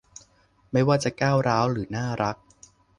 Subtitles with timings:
[0.71, 2.35] ไม่ว่าจะก้าวร้าวหรือน่ารัก